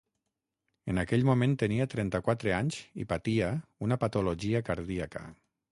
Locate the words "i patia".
3.05-3.53